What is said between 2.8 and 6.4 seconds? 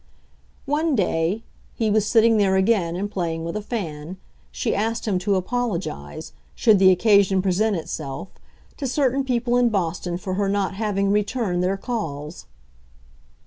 and playing with a fan) she asked him to apologize,